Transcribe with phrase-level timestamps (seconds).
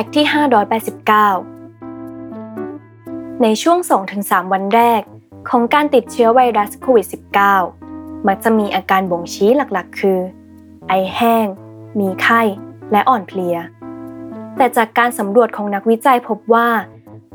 [0.00, 0.26] ฟกต์ที่
[1.28, 3.78] 589 ในช่วง
[4.16, 5.02] 2-3 วันแรก
[5.48, 7.06] ของการติดเชื้อไวรัสโควิด
[7.64, 10.18] -19 มักจะมีอาการบ่งชี้หลักๆ คือ
[10.88, 11.46] ไอแห้ง
[12.00, 12.42] มีไข้
[12.92, 13.56] และอ่อนเพลีย
[14.56, 16.68] แต่จากการสำรวจของนักวิจัยพบว่า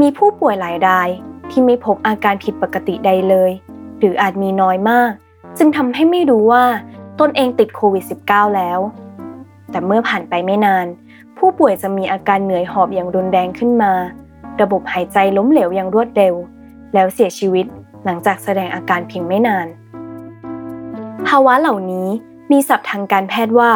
[0.00, 1.08] มีผู้ป่วยหลายราย
[1.50, 3.50] ที่ไม่พบอาการผิดปกติใดเลย
[3.98, 5.12] หรืออาจมีน้อยมาก
[5.58, 6.64] จึงทำให้ไม่รู้ว่า
[7.20, 8.78] ตนเองติดโควิด -19 แล้ว
[9.70, 10.86] แต่เมื่อผ่านไปไม่นาน
[11.40, 13.92] ผู้ป่วยจะมีอาการเหนื่อยหอบอย่างรุนแรงขึ้นมา
[14.60, 16.34] ระบบหายใจล้มเหลวอย่างรวดเร็ว
[16.94, 17.66] แล้วเสียชีวิต
[18.04, 19.66] หลังจากแสดงอาการเพียงไม่นาน
[21.26, 22.08] ภาวะเหล่านี้
[22.52, 23.70] มีศัพท์ทางการแพทย์ว่า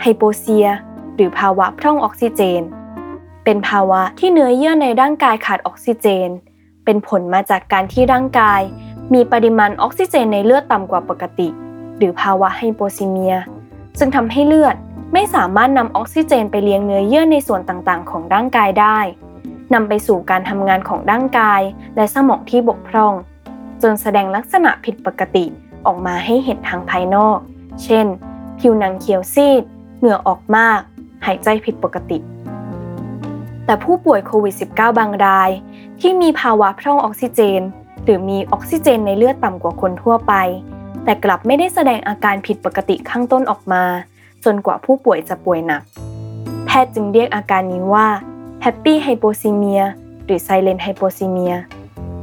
[0.00, 0.66] ไฮโปเซีย
[1.14, 2.62] หรือภาวะพร่องออกซิเจน
[3.44, 6.28] เป็นภาวะที่เนื้อเยื่อในร่างกายขาดออกซิเจน
[6.84, 8.60] เป็นผลมาจากการที่ร่างกาย
[9.14, 11.48] มีปริมาณออกซิเจนในเลือดต่ำกว่าปกติ
[11.98, 13.36] หรือภาวะไฮโปซีเมีย
[13.98, 14.76] ซึ่งทำให้เลือด
[15.12, 18.98] ไม่สามารถนำออกซิเจนไปเลี้ยงเนื้อเยื่อในส่วนต่างๆ ของร่างกายได้
[19.74, 21.60] นำไปสู่การทำงานของร่างกาย
[21.96, 23.12] และสมองที่บกพร่อง
[23.82, 25.44] จนแสดงลักษณะผิดปกติ
[25.86, 27.38] ออกมาให้เห็นทางภายนอก
[27.84, 28.06] เช่น
[28.58, 29.62] ผิวหนังเขียวซีด
[29.98, 30.80] เหงื่อออกมาก
[31.26, 32.18] หายใจผิดปกติ
[33.64, 35.50] แต่ผู้ป่วยโควิด -19 บางราย
[36.00, 37.60] ที่มีภาวะพร่องออกซิเจน
[38.04, 40.34] หรือมีออกซิเจนในเลือดต่ำกว่าคนทั่วไป
[41.04, 43.84] แต่กลับไม่ได้แสดงอาการผิดปกติข้างต้นออกมา
[44.44, 45.82] จนกว่าผู้ป่วยจะป่วยหนัก
[46.66, 48.06] แพทย์จึงเรียกอาการนี้ว่า
[48.64, 49.82] Happy Hypoxemia
[50.24, 51.54] หรือ Silent Hypoxemia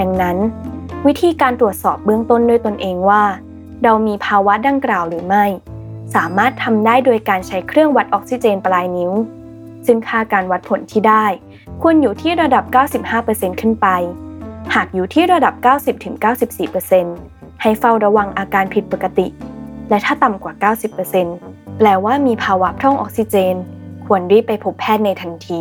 [0.00, 0.36] ดังนั้น
[1.06, 3.22] วิธีการตรวจสอบเบื้องต้นด้วยตนเองว่า
[3.82, 5.44] เรามีภาวะดังกล่าวหรือไม่
[6.14, 9.12] สามารถทำได้โดยการใช้เครื่องวัดออกซิเจนปลายนิ้ว
[9.86, 11.26] ซึ่งค่าการวัดผลที่ได้
[11.82, 12.64] ควรอยู่ที่ระดับ
[13.12, 13.88] 95%ขึ้นไป
[14.74, 15.54] หากอยู่ที่ระดับ
[16.78, 19.26] 90-94%ให้เฝ้าระวังอาการผิดปกติ
[19.88, 23.54] และถ้าต่ำกว่า 90% แปลว่ามีภาวะพร่องออกซิเจน
[24.06, 25.60] ควรรีบไปพบแพทย์ในทันที